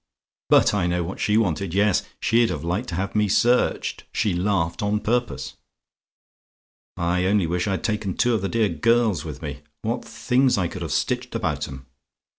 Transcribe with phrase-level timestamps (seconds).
[0.49, 4.05] "But I know what she wanted; yes she'd have liked to have had me searched.
[4.13, 5.57] She laughed on purpose.
[6.97, 9.61] "I only wish I'd taken two of the dear girls with me.
[9.83, 11.85] What things I could have stitched about 'em!